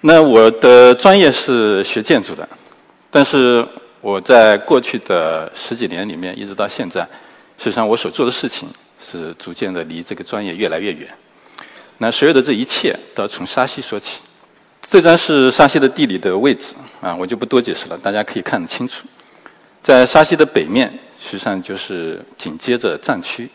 [0.00, 2.48] 那我的专业是学建筑的，
[3.10, 3.66] 但是
[4.00, 7.00] 我在过去的十几年里面，一直到现在，
[7.58, 8.68] 实际上我所做的事情
[9.00, 11.08] 是逐渐的离这个专业越来越远。
[11.98, 14.20] 那所有的这一切都要从沙溪说起。
[14.82, 19.04] 这张是沙溪的地理的位置啊，我就不多解释了，大家可以看得清楚。
[19.82, 20.88] 在沙溪的北面，
[21.20, 23.48] 实际上就是紧接着藏区；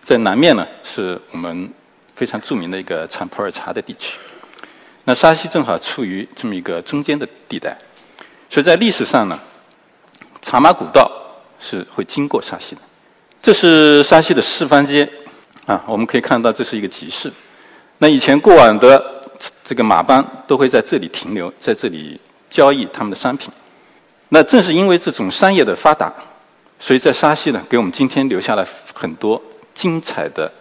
[0.00, 1.68] 在南面呢，是我们
[2.14, 4.16] 非常著名的一个产普洱茶的地区。
[5.08, 7.74] 那沙溪正好处于这么一个中间的地带，
[8.50, 9.40] 所以在历史上呢，
[10.42, 11.10] 茶马古道
[11.58, 12.82] 是会经过沙溪的。
[13.40, 15.08] 这是沙溪的四方街
[15.64, 17.32] 啊，我们可以看到这是一个集市。
[17.96, 19.02] 那以前过往的
[19.64, 23.50] 这个马帮都会在这里停留，在这里交易他们的商品。
[24.28, 26.12] 那正是因为这种商业的发达，
[26.78, 30.52] 所以在沙溪呢，给我们今天留下了很多精彩的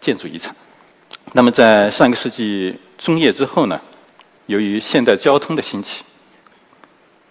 [0.00, 0.56] 建筑遗产。
[1.32, 2.76] 那么在上个世纪。
[2.98, 3.80] 中叶之后呢，
[4.46, 6.04] 由于现代交通的兴起，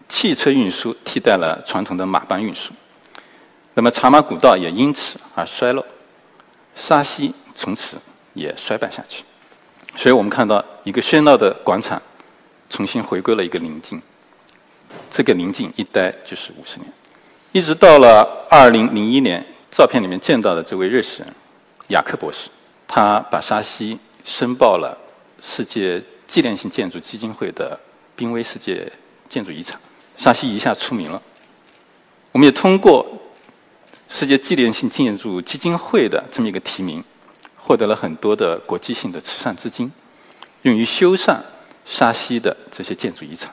[0.09, 2.73] 汽车运输替代了传统的马帮运输，
[3.73, 5.85] 那么茶马古道也因此而衰落，
[6.75, 7.95] 沙溪从此
[8.33, 9.23] 也衰败下去。
[9.95, 12.01] 所以我们看到一个喧闹的广场，
[12.69, 14.01] 重新回归了一个宁静。
[15.09, 16.91] 这个宁静一待就是五十年，
[17.53, 21.33] 一直到了二零零一年，照片里面见到的这位瑞士人
[21.87, 22.49] 雅克博士，
[22.93, 24.97] 他把沙溪申报了。
[25.39, 27.79] 世界纪念性建筑基金会的
[28.17, 28.91] 濒危世界
[29.27, 29.79] 建筑遗产，
[30.17, 31.19] 沙溪一下出名了。
[32.33, 33.03] 我们也通过
[34.09, 37.03] 世界纪念性建筑基金会的这么一个提名，
[37.57, 39.91] 获得了很多的国际性的慈善资金，
[40.63, 41.39] 用于修缮
[41.85, 43.49] 沙溪的这些建筑遗产。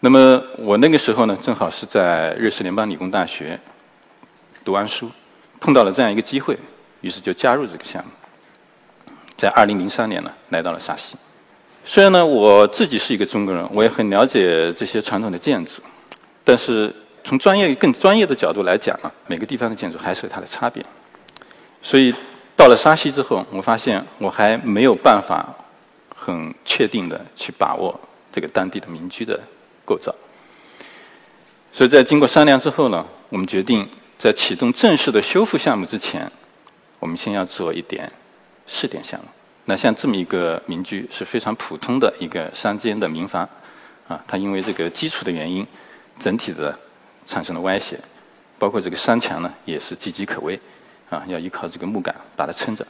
[0.00, 3.60] 那么我那个时候呢，正好是在瑞士联邦理工大学
[4.64, 5.08] 读完书，
[5.60, 6.58] 碰到了这样一个机会，
[7.00, 8.10] 于是就加入这个项目。
[9.38, 11.14] 在二零零三年呢，来到了沙溪。
[11.86, 15.80] 虽然呢，我自己是一个中国人，我也很了解这些传统的建筑，
[16.44, 20.84] 但是从专业更专业的角度来讲啊，每个地方的建筑还是有它的差别。
[21.80, 22.12] 所以
[22.56, 25.54] 到了沙溪之后，我发现我还没有办法
[26.14, 27.98] 很确定的去把握
[28.32, 29.40] 这个当地的民居的
[29.84, 30.12] 构造。
[31.72, 33.88] 所以在经过商量之后呢，我们决定
[34.18, 36.30] 在启动正式的修复项目之前，
[36.98, 38.10] 我们先要做一点
[38.68, 39.26] 试点项目。
[39.64, 43.46] 那像这么一个民居是非常普通的一个山间的民房，
[44.06, 45.66] 啊，它因为这个基础的原因，
[46.20, 46.78] 整体的
[47.26, 47.98] 产生了歪斜，
[48.58, 50.58] 包括这个山墙呢也是岌岌可危，
[51.10, 52.86] 啊，要依靠这个木杆把它撑着。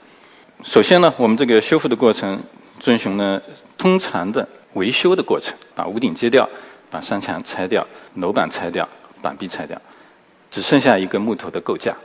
[0.62, 2.41] 首先呢，我们这个修复的过程
[2.78, 3.43] 遵循了
[3.77, 6.49] 通常的维修的过程，把屋顶揭掉，
[6.91, 7.84] 把山墙拆掉，
[8.15, 8.89] 楼板拆掉，
[9.21, 9.81] 板壁拆掉，
[10.49, 11.97] 只剩下一个木头的构架。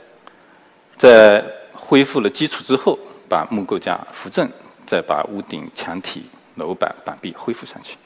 [0.96, 2.98] 在恢复了基础之后，
[3.34, 4.48] 把木构架扶正。
[4.86, 7.96] 再把屋顶、墙体、楼板、板壁恢复上去。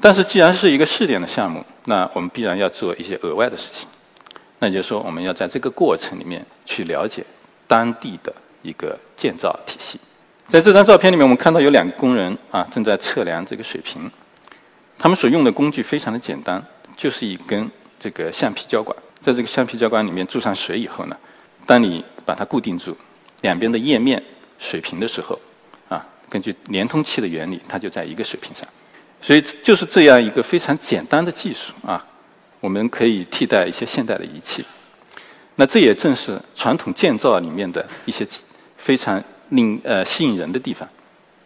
[0.00, 3.88] 但是，既然是一个试点的项目，那我们必然要做一些额外的事情。
[4.60, 7.26] 那也就是说，我们要在这个过程里面去了解
[7.66, 9.98] 当地的一个建造体系。
[10.46, 14.08] 在这张照片里面，我们看到有两个工人啊，正在测量这个水平。
[14.96, 16.64] 他们所用的工具非常的简单，
[16.96, 17.68] 就是一根
[17.98, 18.96] 这个橡皮胶管。
[19.20, 21.16] 在这个橡皮胶管里面注上水以后呢，
[21.66, 22.96] 当你把它固定住，
[23.42, 24.22] 两边的页面。
[24.62, 25.40] 水平的时候，
[25.88, 28.68] 啊，根据连通器的原理，它就在一个水平上，
[29.22, 32.04] 所以就是这样一个非常简单的技术啊，
[32.60, 34.62] 我们可以替代一些现代的仪器。
[35.56, 38.26] 那这也正是传统建造里面的一些
[38.76, 40.86] 非常令呃吸引人的地方。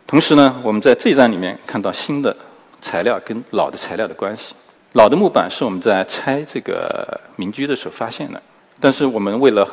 [0.08, 2.36] 同时呢，我们在这张里面看到新的
[2.80, 4.56] 材料跟老的材料的关系。
[4.94, 8.42] 老的木板是我们在拆这个民居的时候发现的，
[8.80, 9.64] 但是我们为了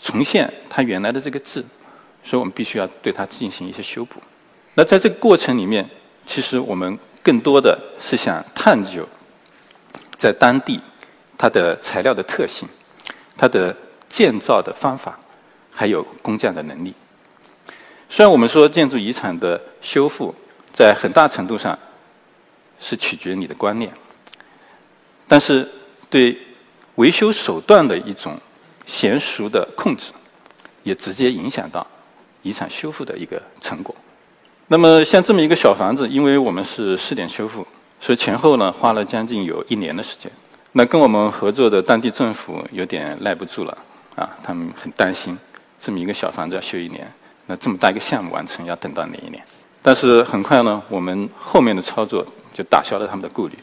[0.00, 1.64] 重现它原来的这个字。
[2.22, 4.20] 所以我们必须要对它进行一些修补。
[4.74, 5.88] 那在这个过程里面，
[6.26, 9.08] 其实我们更多的是想探究
[10.18, 10.78] 在当地
[11.38, 12.68] 它的材料的特性、
[13.38, 13.74] 它的
[14.06, 15.18] 建造的方法，
[15.70, 16.92] 还有工匠的能力。
[18.10, 20.34] 虽然我们说建筑遗产的修复
[20.70, 21.76] 在很大程度上
[22.78, 23.90] 是取决于你的观念，
[25.26, 25.66] 但是
[26.10, 26.38] 对
[26.96, 28.38] 维修手段的一种
[28.86, 30.12] 娴熟的控制，
[30.82, 31.86] 也直接影响到。
[32.42, 33.94] 遗产修复的一个成果。
[34.68, 37.66] 那么像这么一个小房子，因为我们是试点修复，
[38.00, 40.32] 所以前后呢花了将近有一年的时间。
[40.72, 43.76] 那跟我们合作的当地政府有点耐不住了，
[44.16, 45.36] 啊，他们很担心
[45.78, 47.06] 这么一个小房子要修一年，
[47.44, 49.44] 那这么大一个项目完成要等到哪一年？
[49.82, 52.24] 但是很快呢，我们后面的操作
[52.54, 53.58] 就打消了他们的顾虑。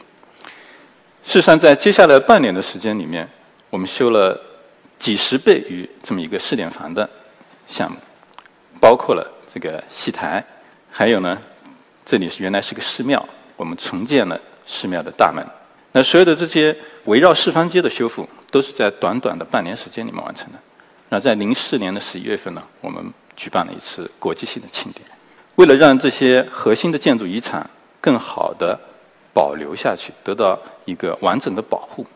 [1.24, 3.28] 事实上，在接下来半年的时间里面，
[3.70, 4.40] 我们修了
[4.98, 7.08] 几十倍于这么一个试点房的
[7.66, 7.96] 项目。
[8.80, 10.44] 包括了这个戏台，
[10.90, 11.36] 还有呢，
[12.06, 15.44] 这里是原来是个寺庙，我们重建了寺庙的大门。
[15.92, 20.58] 那所有的这些围绕四方街的修复，都是在短短的半年时间里面完成的。
[21.08, 25.04] 那在零四年的十一月份呢，我们举办了一次国际性的庆典，
[25.56, 27.68] 为了让这些核心的建筑遗产
[28.00, 28.78] 更好的
[29.32, 32.06] 保留下去，得到一个完整的保护，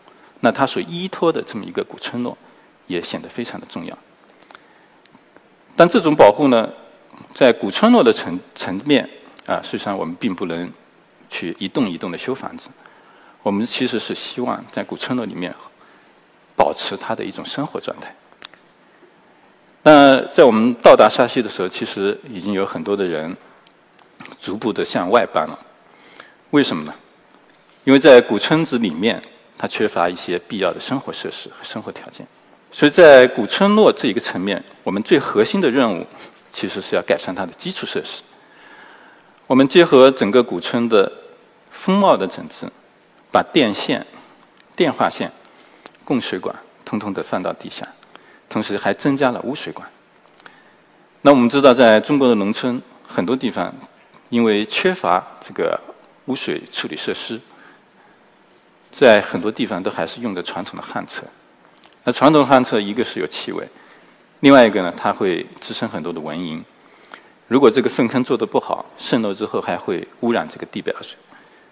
[0.40, 2.36] 那它所依托的这么一个古村落，
[2.92, 3.98] 也显得非常的重要。
[5.74, 6.70] 但这种保护呢，
[7.34, 9.08] 在古村落的层层面。
[9.44, 10.72] 啊，实际上我们并不能
[11.28, 12.68] 去一栋一栋的修房子，
[13.42, 15.52] 我们其实是希望在古村落里面
[16.54, 18.14] 保持它的一种生活状态。
[19.82, 23.36] 那在我们到达沙溪的时候，其实已经有很多的人
[24.40, 25.58] 逐步的向外搬了。
[26.50, 26.94] 为什么呢？
[27.82, 29.20] 因为在古村子里面，
[29.58, 32.24] 它缺乏一些必要的生活设施和生活条件。
[32.72, 36.06] 所以在古村落这一个层面，我们最核心的任务
[36.50, 38.22] 其实是要改善它的基础设施。
[39.46, 41.12] 我们结合整个古村的
[41.70, 42.66] 风貌的整治，
[43.30, 44.04] 把电线、
[44.74, 45.30] 电话线、
[46.02, 47.86] 供水管通通的放到地下，
[48.48, 49.86] 同时还增加了污水管。
[51.20, 53.72] 那我们知道，在中国的农村很多地方，
[54.30, 55.78] 因为缺乏这个
[56.24, 57.38] 污水处理设施，
[58.90, 61.22] 在很多地方都还是用的传统的旱厕。
[62.04, 63.66] 那传统旱厕一个是有气味，
[64.40, 66.60] 另外一个呢，它会滋生很多的蚊蝇。
[67.48, 71.16] 如果这个粪坑做得不好，渗漏之后还会污染这个地表水，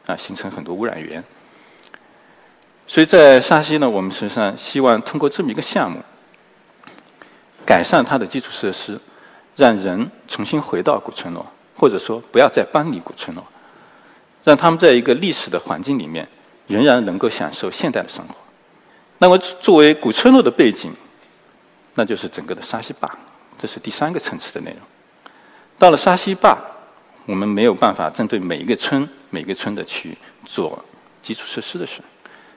[0.06, 1.25] 啊，形成很多污染源。
[2.87, 6.00] 所以在沙溪呢，我们实际上希望通过这么一个项目，
[7.65, 9.00] 改善它的基础设施，
[9.56, 11.47] 让人重新回到古村落，
[11.77, 13.44] 或者说不要再搬离古村落，
[14.44, 16.29] 让他们在一个历史的环境里面，
[16.67, 18.35] 仍然能够享受现代的生活。
[19.22, 20.90] 那么作为古村落的背景，
[21.94, 23.06] 那就是整个的沙溪坝，
[23.58, 24.81] 这是第三个层次的内容。
[25.78, 26.56] 到了沙溪坝，
[27.26, 30.82] 我们没有办法针对每一个村、每个村的去做
[31.20, 32.00] 基础设施的事，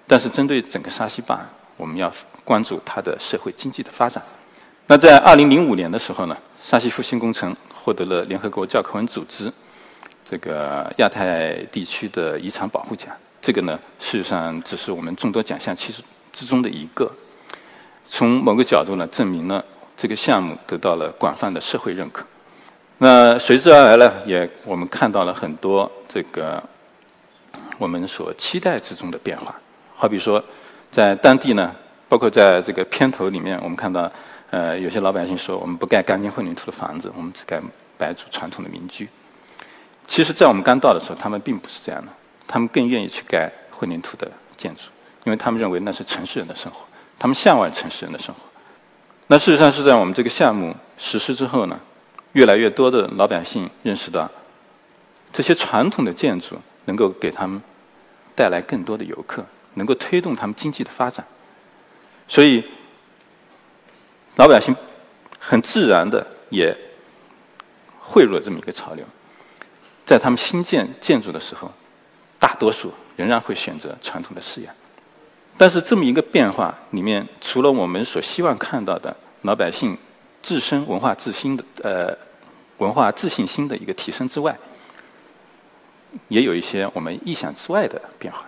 [0.07, 1.45] 但是针对整个沙溪坝，
[1.75, 2.10] 我们要
[2.45, 4.24] 关注它的社会经济的发展。
[4.88, 9.51] 那在二零零五年的时候呢，沙溪复兴工程获得了联合国教科文组织
[10.24, 13.13] 这个亚太地区的遗产保护奖。
[13.42, 16.01] 这个呢，事实上只是我们众多奖项其实
[16.33, 17.09] 之中的一个。
[18.03, 19.63] 从某个角度呢，证明了
[19.95, 22.25] 这个项目得到了广泛的社会认可。
[22.97, 26.62] 那随之而来呢，也我们看到了很多这个
[27.77, 29.56] 我们所期待之中的变化。
[29.95, 30.44] 好比说，
[30.91, 31.74] 在当地呢，
[32.09, 34.12] 包括在这个片头里面，我们看到，
[34.51, 37.59] 呃，有些老百姓说，我们不盖钢筋混凝土的房子，我们只盖
[37.97, 39.07] 白族传统的民居。
[40.06, 42.12] 其实，在我们刚到的时候，他们并不是这样的，
[42.45, 44.81] 他们更愿意去盖混凝土的建筑，
[45.25, 46.86] 因为他们认为那是城市人的生活，
[47.18, 48.42] 他们向往城市人的生活。
[49.28, 51.80] 那事实上是在我们这个项目实施之后呢？
[52.34, 54.28] 越来越多的老百姓认识到，
[55.31, 57.62] 这些传统的建筑能够给他们
[58.36, 61.24] 带来更多的游客，能够推动他们经济的发展，
[62.28, 62.64] 所以
[64.36, 64.75] 老百姓
[65.38, 66.75] 很自然的也
[68.00, 69.06] 汇入了这么一个潮流，
[70.04, 71.72] 在他们新建建筑的时候，
[72.39, 74.74] 大多数仍然会选择传统的式样。
[75.57, 79.98] 但是这么一个变化里面，除了我们所希望看到的老百姓。
[80.43, 82.13] 自身文化自信的呃
[82.79, 84.53] 文化自信心的一个提升之外，
[86.27, 88.43] 也有一些我们意想之外的变化。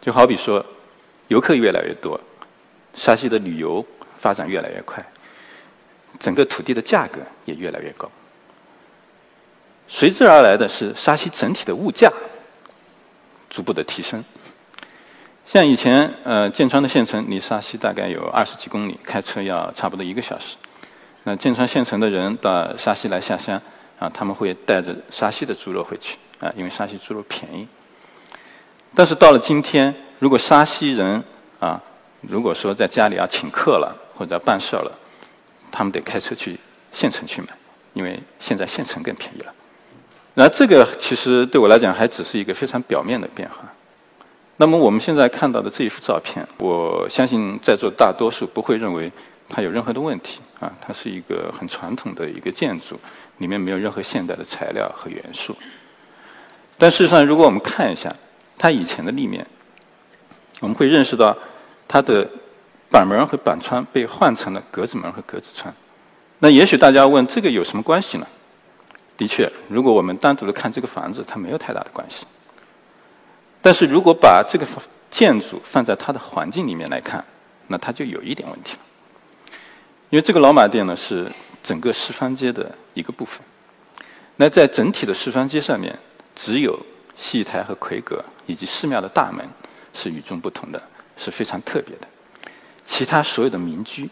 [0.00, 0.66] 就好比说，
[1.28, 2.18] 游客越来越多，
[2.92, 3.86] 沙溪的旅游
[4.18, 5.00] 发展越来越快，
[6.18, 8.10] 整个土地的价格也越来越高。
[9.86, 12.12] 随之而来的是沙溪整体的物价
[13.48, 14.24] 逐步的提升。
[15.46, 20.56] 像以前，呃，建川的县城离沙溪大概有二十几公里，开车要差不多一个小时。
[21.24, 23.60] 那建川县城的人到沙溪来下乡，
[23.98, 27.68] 啊，他们会带着沙溪的猪肉回去，啊，因为沙溪猪肉便宜。
[28.94, 31.22] 但是到了今天，如果沙溪人
[31.60, 31.80] 啊，
[32.22, 34.92] 如果说在家里要请客了或者要办事儿了，
[35.70, 36.58] 他们得开车去
[36.92, 37.48] 县城去买，
[37.92, 39.52] 因为现在县城更便宜了。
[40.34, 43.56] 那这个其实对我来讲还只是一个非常表面的变化。
[44.56, 49.10] 那么我们现在看到的这一幅照片，我相信在座大多数不会认为
[49.48, 52.98] 它有任何的问题啊，它是一个很传统的一个建筑，
[53.38, 55.56] 里面没有任何现代的材料和元素。
[56.78, 58.12] 但事实上，如果我们看一下
[58.56, 59.44] 它以前的立面，
[60.60, 61.36] 我们会认识到
[61.88, 62.28] 它的
[62.88, 65.74] 板门和板窗被换成了格子门和格子窗。
[66.38, 68.26] 那也许大家问这个有什么关系呢？
[69.16, 72.24] 的确，如果我们单独的看这个房子，它没有太大的关系。
[73.64, 74.66] 但是如果把这个
[75.08, 77.24] 建筑放在它的环境里面来看，
[77.68, 78.80] 那它就有一点问题了。
[80.10, 81.26] 因为这个老马店呢是
[81.62, 83.40] 整个四方街的一个部分，
[84.36, 85.98] 那在整体的四方街上面，
[86.36, 86.78] 只有
[87.16, 89.48] 戏台和魁阁以及寺庙的大门
[89.94, 90.82] 是与众不同的，
[91.16, 92.06] 是非常特别的。
[92.84, 94.10] 其他所有的民居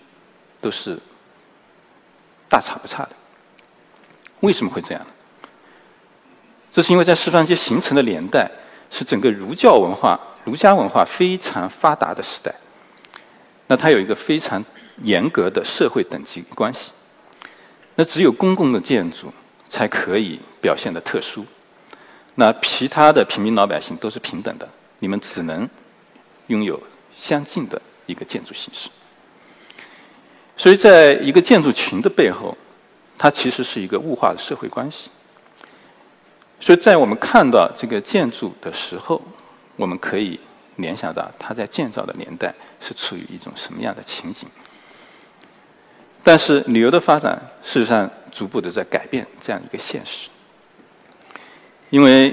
[0.63, 0.99] 都是
[2.49, 3.11] 大差不差的。
[4.41, 5.11] 为什么会这样呢？
[6.73, 8.51] 这是因为在四方街形成的年代
[8.93, 12.55] 是整个儒教文化、儒家文化非常发达的时代。
[13.67, 14.63] 那它有一个非常
[15.03, 16.93] 严格的社会等级关系。
[17.95, 19.33] 那只有公共的建筑
[19.69, 21.45] 才可以表现的特殊。
[22.35, 24.69] 那其他的平民老百姓都是平等的，
[24.99, 25.69] 你们只能
[26.47, 26.81] 拥有
[27.17, 28.89] 相近的一个建筑形式。
[30.57, 32.57] 所以，在一个建筑群的背后，
[33.19, 35.11] 它其实是一个物化的社会关系。
[36.63, 39.21] 所以在我们看到这个建筑的时候，
[39.75, 40.39] 我们可以
[40.77, 44.49] 联想到它在建造的年代是处于一种什么样的情景。
[46.23, 50.29] 但是旅游的发展，事实上逐步的在改变这样一个现实。
[51.91, 52.33] 因为，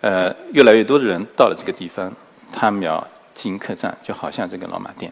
[0.00, 2.12] 呃，越来越多的人到了这个地方，
[2.52, 5.10] 他们要经营客栈，就好像这个老马店。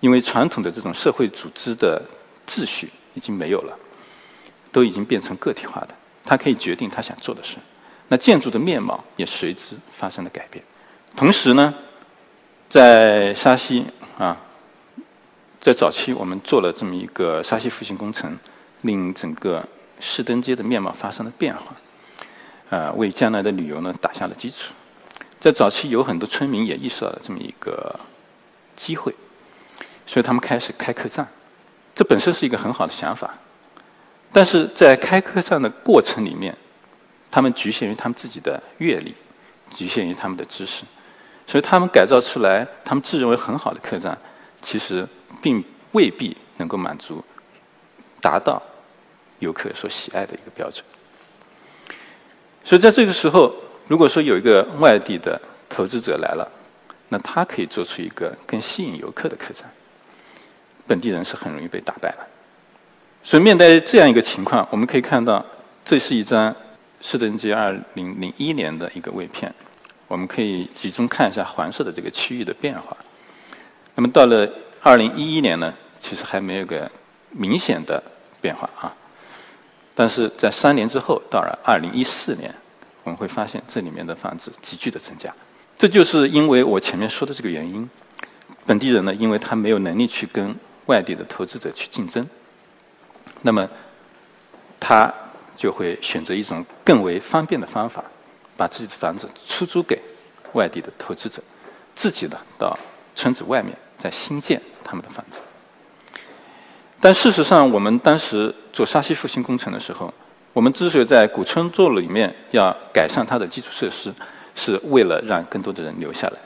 [0.00, 2.02] 因为传统的这种社会组织的
[2.48, 3.78] 秩序已经没有了，
[4.72, 5.94] 都已经变成个体化的，
[6.30, 7.56] 他可以决定他想做的事。
[8.06, 10.64] 那建筑的面貌也随之发生了改变。
[11.16, 11.74] 同时呢，
[12.68, 13.84] 在沙溪
[14.16, 14.36] 啊。
[15.60, 18.38] 在早期，我们做了这么一个沙溪复兴工程，
[18.82, 19.62] 令整个
[19.98, 21.74] 市登街的面貌发生了变化，
[22.74, 24.72] 啊，为将来的旅游呢打下了基础。
[25.40, 27.98] 在早期，有很多村民也意识到了这么一个
[28.76, 29.12] 机会，
[30.06, 31.26] 所以他们开始开客栈。
[31.92, 33.34] 这本身是一个很好的想法，
[34.32, 36.56] 但是在开客栈的过程里面，
[37.30, 39.14] 他们局限于他们自己的阅历，
[39.70, 40.84] 局限于他们的知识，
[41.46, 44.16] 所以他们改造出来，他们自认为很好的客栈，
[44.60, 45.06] 其实。
[45.42, 47.24] 并未必能够满足、
[48.20, 48.62] 达到
[49.38, 50.84] 游客所喜爱的一个标准。
[52.62, 53.54] 所以在这个时候，
[53.88, 56.46] 如果说有一个外地的投资者来了，
[57.08, 59.64] 那他可以做出一个更吸引游客的客栈，
[60.86, 62.28] 本地人是很容易被打败了。
[63.22, 65.44] 所以面对这样一个情况，我们可以看到，
[65.84, 66.54] 这是一张
[67.00, 69.54] 市登街二零零一年的一个位片，
[70.08, 72.96] 我们可以集中看一下黄色的这个区域的变化。
[73.94, 74.48] 那么到了。
[74.82, 76.90] 二零一一年呢，其实还没有个
[77.28, 78.02] 明显的
[78.40, 78.90] 变化啊，
[79.94, 82.50] 但是在三年之后，到了二零一四年，
[83.04, 85.30] 我们会发现这里面的房子急剧的增加。
[85.76, 87.86] 这就是因为我前面说的这个原因，
[88.64, 92.26] 本地人呢，因为他没有能力去跟外地的投资者去竞争，
[93.42, 93.68] 那么
[94.78, 95.12] 他
[95.56, 98.04] 就会选择一种更为方便的方法，
[98.56, 100.00] 把自己的房子出租给
[100.54, 101.42] 外地的投资者，
[101.94, 102.78] 自己呢到
[103.14, 104.60] 村子外面再新建。
[104.82, 105.40] 他们的房子，
[106.98, 110.12] 但事实上，我们当时做沙溪复兴工程的时候，
[110.52, 114.12] 我们之所以在古村落里面要改善它的基础设施，
[114.56, 116.40] 是为了让更多的人留下来。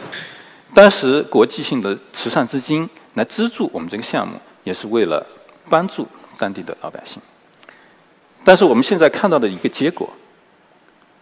[0.74, 5.24] 当时国际性的慈善资金来资助我们这个项目，也是为了
[5.70, 6.06] 帮助
[6.38, 7.20] 当地的老百姓。
[8.44, 10.08] 但是我们现在看到的一个结果，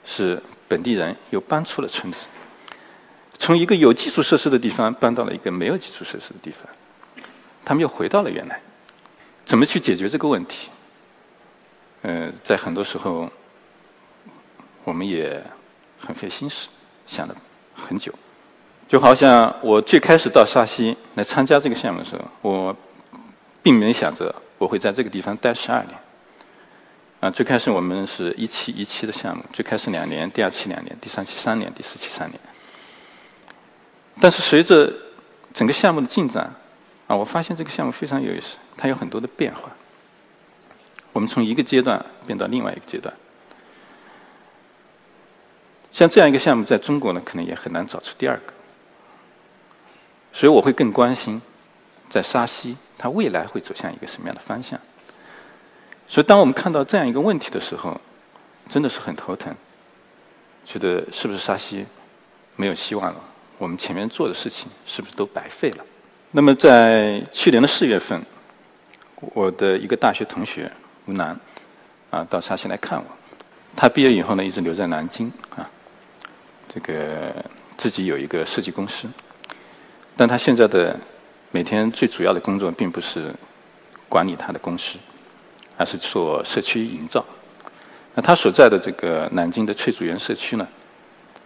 [0.05, 2.27] 是本地人又搬出了村子，
[3.39, 6.67] 从一个有基础设施的地方搬到了一个没有基础设施的地方。
[7.65, 8.61] 他们又回到了原来，
[9.45, 10.69] 怎么去解决这个问题？
[12.03, 13.31] 呃，在很多时候，
[14.83, 15.41] 我们也
[16.01, 16.67] 很费心思，
[17.07, 17.37] 想了
[17.73, 18.13] 很久。
[18.89, 22.77] 就好像我最开始到沙溪来参加这个项目的时候，我
[23.63, 25.99] 并没想着我会在这个地方待十二年。
[27.19, 32.39] 啊，最开始我们是一期一期的项目，最开始两年，第二期两年，第三期三年，第四期三年。
[34.21, 34.93] 但是随着
[35.53, 36.55] 整个项目的进展，
[37.09, 39.63] 啊，我发现这个项目非常有意思，它有很多的变化。
[41.13, 43.13] 我们从一个阶段变到另外一个阶段，
[45.91, 48.53] 像这样一个项目，在中国呢，可能也很难找出第二个。
[50.33, 51.43] 所以我会更关心，
[52.09, 54.79] 在沙溪，它未来会走向一个什么样的方向。
[56.07, 58.01] 所以，当我们看到这样一个问题的时候，
[58.69, 59.53] 真的是很头疼，
[60.65, 61.85] 觉得是不是沙溪
[62.55, 63.21] 没有希望了？
[63.59, 65.85] 我们前面做的事情是不是都白费了？
[66.31, 68.25] 那么在去年的四月份，
[69.17, 70.71] 我的一个大学同学
[71.07, 71.37] 吴楠
[72.11, 73.05] 啊到沙溪来看我。
[73.75, 75.69] 他毕业以后呢，一直留在南京啊，
[76.69, 77.35] 这个
[77.77, 79.09] 自己有一个设计公司。
[80.17, 80.97] 但他现在的
[81.53, 83.33] 每天最主要的工作，并不是
[84.09, 84.99] 管理他的公司，
[85.77, 87.25] 而是做社区营造。
[88.15, 90.67] 那他所在的这个南京的翠竹园社区呢，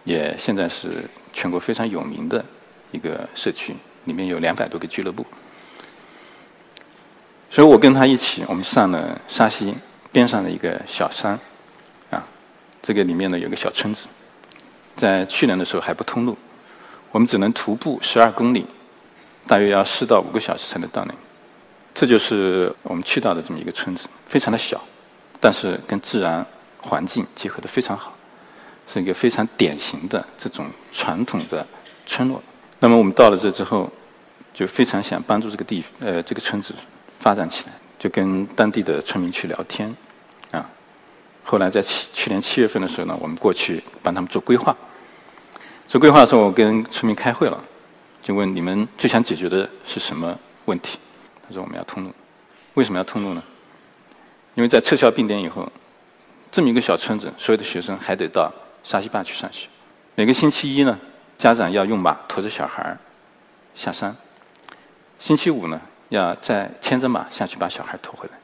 [0.03, 2.43] 也现在是全国非常有名的
[2.91, 3.75] 一个社区。
[4.05, 5.25] 里面有两百多个俱乐部，
[7.49, 9.75] 所以我跟他一起，我们上了沙溪
[10.13, 11.37] 边上的一个小山，
[12.09, 12.25] 啊，
[12.81, 14.07] 这个里面呢有个小村子，
[14.95, 16.37] 在去年的时候还不通路，
[17.11, 18.65] 我们只能徒步十二公里，
[19.47, 21.13] 大约要四到五个小时才能到那。
[21.93, 24.79] 这就是我们去到的这么一个村子，非常的小，
[25.39, 26.45] 但是跟自然
[26.79, 28.13] 环境结合的非常好，
[28.91, 31.65] 是一个非常典型的这种传统的
[32.05, 32.39] 村落。
[32.79, 33.89] 那么我们到了这之后，
[34.53, 36.75] 就非常想帮助这个地呃这个村子
[37.17, 39.91] 发展起来，就跟当地的村民去聊天，
[40.51, 40.69] 啊，
[41.43, 44.75] 后来在去去年七月份的时候呢，我们过去帮他们做规划。
[45.87, 47.59] 做规划的时候，我跟村民开会了，
[48.27, 50.99] 就问你们最想解决的是什么问题？
[51.47, 52.13] 他说：“我们要通路，
[52.73, 53.41] 为什么要通路呢？
[54.53, 55.71] 因为在撤销并点以后，
[56.51, 58.51] 这么一个小村子，所有的学生还得到
[58.83, 59.69] 沙溪坝去上学。
[60.15, 60.99] 每个星期一呢，
[61.37, 62.97] 家长要用马驮着小孩儿
[63.73, 64.13] 下山；
[65.19, 65.79] 星期五呢，
[66.09, 68.37] 要再牵着马下去把小孩驮回来。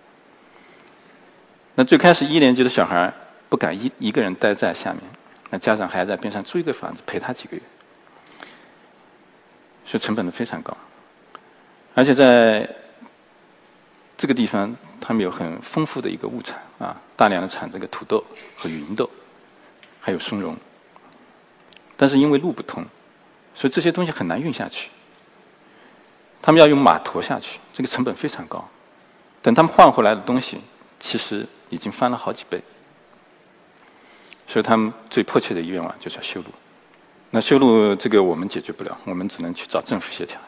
[1.75, 3.13] 那最开始一年级的小孩
[3.49, 5.01] 不敢一一个人待在下面，
[5.49, 7.61] 那家长还要在边上租一个房子陪他几个月，
[9.93, 10.75] 所以成本都非常高，
[11.93, 12.67] 而且在。”
[14.17, 18.23] 这个地方，他们有很丰富的一个物产啊，大量的产这个土豆
[18.55, 19.09] 和芸豆，
[19.99, 20.55] 还有松茸。
[21.97, 22.85] 但是因为路不通，
[23.53, 24.89] 所以这些东西很难运下去。
[26.41, 28.65] 他们要用马驮下去，这个成本非常高。
[29.41, 30.61] 等他们换回来的东西，
[30.99, 32.61] 其实已经翻了好几倍。
[34.47, 36.47] 所以他们最迫切的愿望就是要修路。
[37.35, 40.39] 那修路这个我们解决不了，我们只能去找政府协调。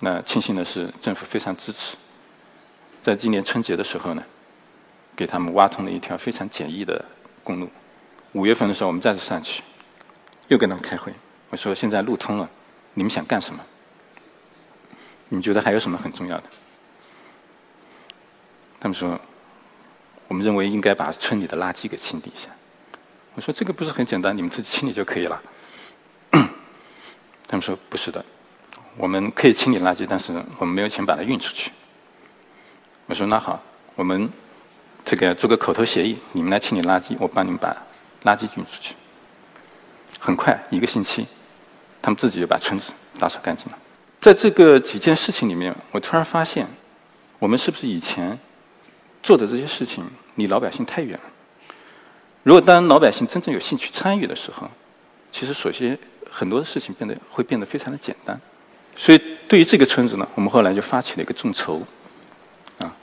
[0.00, 1.96] 那庆幸的是，政府非常支持。
[3.00, 4.24] 在今年春节的时候呢，
[5.14, 7.04] 给他们挖通了一条非常简易的
[7.44, 7.70] 公路。
[8.32, 9.62] 五月份的时候，我们再次上去，
[10.48, 11.12] 又跟他们开会。
[11.50, 12.50] 我说：“现在路通了，
[12.94, 13.64] 你们想干什么？
[15.28, 16.44] 你觉得还有什么很重要的？”
[18.80, 19.16] 他们说
[20.26, 22.48] ：“我们认为应该把村里的垃圾给清理一下。”
[23.36, 25.40] 我说：“这个不是很简单，你们自己清理就可以了。”
[27.48, 28.22] 他们说：“不是的，
[28.98, 31.72] 我们可以清理垃圾，但是我们没有钱把它运出去。”
[33.06, 33.58] 我说那好，
[33.96, 34.30] 我们
[35.02, 37.74] 这个做个口头协议，你们来清理垃圾，我帮你们把
[38.24, 38.94] 垃圾运出去。
[40.20, 41.26] 很快一个星期，
[42.02, 43.78] 他们自己就把村子打扫干净了。
[44.20, 46.66] 在这个几件事情里面，我突然发现，
[47.38, 48.38] 我们是不是以前
[49.22, 51.20] 做的这些事情离老百姓太远了？
[52.42, 54.68] 如果当老百姓真正有兴趣参与的时候，
[55.30, 55.98] 其实首先
[56.30, 58.40] 很多的事情变得会变得非常的简单。
[58.96, 61.80] 所以对于这个村子呢，我们后来就发起了一个众筹。
[62.78, 62.94] 啊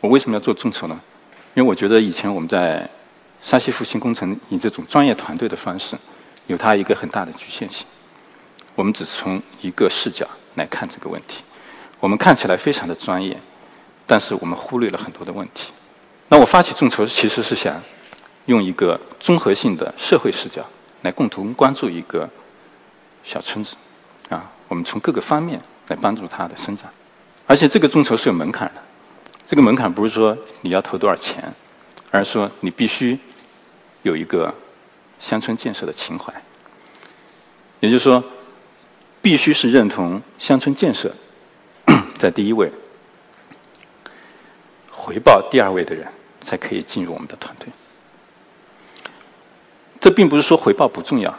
[0.00, 1.00] 我为什么要做众筹呢？
[1.54, 2.88] 因为我觉得以前我们在
[3.40, 5.96] 山西复兴工程以这种专业团队的方式，
[6.46, 7.86] 有它一个很大的局限性。
[8.74, 11.42] 我们只是从一个视角来看这个问题，
[12.00, 13.40] 我们看起来非常的专业，
[14.06, 15.72] 但是我们忽略了很多的问题。
[16.28, 17.80] 那我发起众筹其实是想
[18.46, 20.66] 用一个综合性的社会视角
[21.02, 22.28] 来共同关注一个
[23.24, 23.74] 小村子，
[24.28, 26.90] 啊，我们从各个方面来帮助它的生长，
[27.46, 28.82] 而且这个众筹是有门槛的。
[29.46, 31.52] 这个门槛不是说你要投多少钱，
[32.10, 33.18] 而是说你必须
[34.02, 34.54] 有一个
[35.18, 36.32] 乡村建设的情怀。
[37.80, 38.22] 也就是说，
[39.20, 41.14] 必须是认同乡村建设
[42.16, 42.70] 在第一位，
[44.90, 46.06] 回报第二位的人
[46.40, 47.68] 才可以进入我们的团队。
[50.00, 51.38] 这并不是说回报不重要，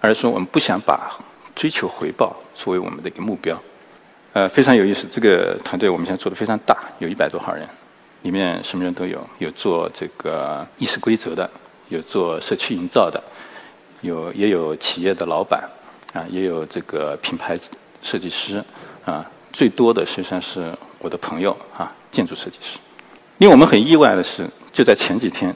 [0.00, 1.10] 而是说我们不想把
[1.54, 3.60] 追求回报作为我们的一个目标。
[4.32, 5.06] 呃，非常有意思。
[5.10, 7.66] 这个团队我们现在做的非常大，有一百多号人，
[8.22, 11.50] 里面什么人都有，有做这个议事规则的，
[11.88, 13.20] 有做社区营造的，
[14.02, 15.68] 有也有企业的老板，
[16.12, 17.56] 啊，也有这个品牌
[18.00, 18.62] 设计师，
[19.04, 22.78] 啊，最多的实际上是我的朋友啊，建筑设计师。
[23.38, 25.52] 令我们很意外的是，就在前几天，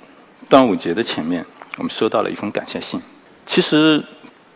[0.48, 1.44] 端午节的前面，
[1.76, 3.00] 我们收到了一封感谢信。
[3.44, 4.02] 其实，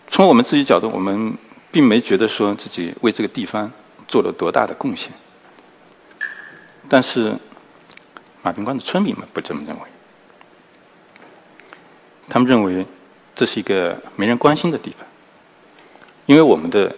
[0.07, 1.37] 从我们自己角度，我们
[1.71, 3.71] 并没觉得说自己为这个地方。
[4.09, 5.11] 做了多大的贡献？
[6.89, 7.37] 但是
[8.41, 9.83] 马平关的村民们不这么认为，
[12.29, 12.87] 他们认为
[13.35, 15.05] 这是一个没人关心的地方，
[16.27, 16.95] 因为我们的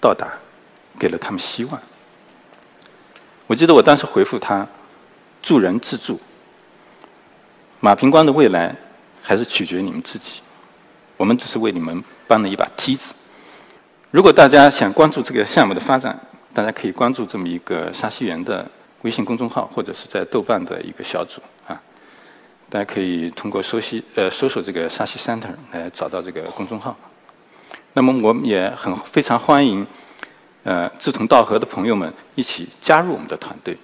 [0.00, 0.32] 到达
[1.00, 1.82] 给了他们希望。
[3.48, 4.64] 我记得我当时回复他
[5.42, 6.16] ：“助人自助，
[7.80, 8.72] 马平关的未来
[9.20, 10.40] 还是取决于你们自己，
[11.16, 13.12] 我们只是为你们搬了一把梯子。”
[14.14, 16.18] 如果大家想关注这个项目的发展，
[16.54, 18.64] 大家可以关注这么一个沙溪园的
[19.02, 21.80] 微信公众号，或者是在豆瓣的一个小组啊。
[22.68, 26.96] 大家可以通过搜西呃搜索这个沙溪 Center 来找到这个公众号。
[27.94, 29.84] 那么我们也很非常欢迎
[30.62, 33.76] 呃志同道合的朋友们一起加入我们的团队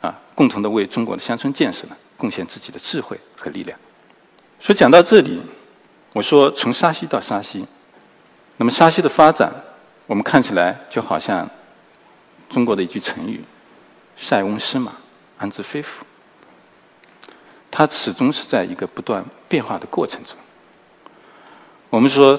[0.00, 3.78] 啊，共同的为中国的乡村建设呢贡献自己的智慧和力量。
[4.60, 5.40] 所以讲到这里，
[6.12, 7.64] 我说从沙溪到沙溪，
[8.58, 9.52] 那么沙溪的发展，
[10.06, 11.48] 我们看起来就好像
[12.50, 13.42] 中国的一句成语
[14.18, 14.92] “塞翁失马，
[15.38, 16.04] 安知非福”。
[17.70, 20.34] 它始终是在一个不断变化的过程中。
[21.88, 22.38] 我们说，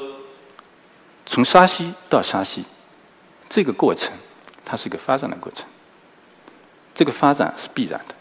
[1.25, 2.65] 从沙溪到沙溪，
[3.47, 4.11] 这个过程，
[4.65, 5.65] 它是一个发展的过程。
[6.93, 8.15] 这个发展是必然的，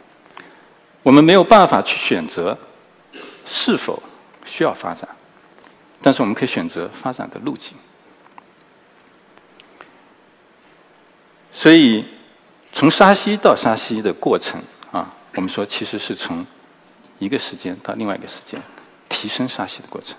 [1.02, 2.56] 我们没有办法去选择
[3.44, 4.00] 是否
[4.44, 5.08] 需要发展，
[6.00, 7.76] 但是我们可以选择发展的路径。
[11.58, 12.04] 所以，
[12.72, 16.46] 从沙溪到沙溪的过程啊，我们说其实是从
[17.18, 18.62] 一个时间到另外一个时间
[19.08, 20.16] 提升沙溪的过程。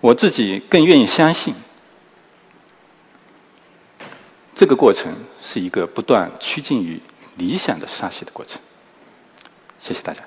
[0.00, 1.54] 我自己更愿意相信，
[4.56, 7.00] 这个过程是一个不断趋近于。
[7.36, 8.60] 理想的沙溪的过程。
[9.80, 10.22] 谢谢大家。